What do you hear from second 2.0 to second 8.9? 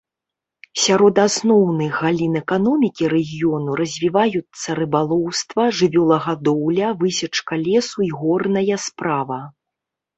галін эканомікі рэгіёну развіваюцца рыбалоўства, жывёлагадоўля, высечка лесу і горная